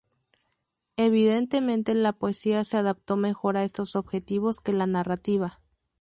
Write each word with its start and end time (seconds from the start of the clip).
Evidentemente, 0.97 1.93
la 1.93 2.11
poesía 2.11 2.63
se 2.63 2.75
adaptó 2.75 3.17
mejor 3.17 3.55
a 3.55 3.63
estos 3.63 3.95
objetivos 3.95 4.59
que 4.59 4.73
la 4.73 4.87
narrativa. 4.87 5.61